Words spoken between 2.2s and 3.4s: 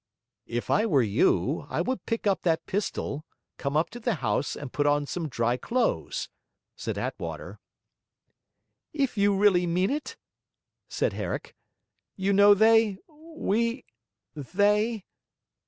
up that pistol,